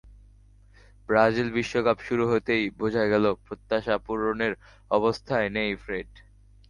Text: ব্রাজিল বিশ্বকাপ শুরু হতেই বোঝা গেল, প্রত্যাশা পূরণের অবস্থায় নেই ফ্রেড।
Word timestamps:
ব্রাজিল 1.09 1.47
বিশ্বকাপ 1.57 1.97
শুরু 2.07 2.23
হতেই 2.31 2.63
বোঝা 2.79 3.03
গেল, 3.05 3.25
প্রত্যাশা 3.45 3.95
পূরণের 4.05 4.53
অবস্থায় 4.91 5.49
নেই 5.57 5.71
ফ্রেড। 5.75 6.09